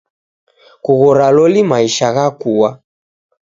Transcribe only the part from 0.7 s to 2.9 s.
Kughora loli maisha ghakua!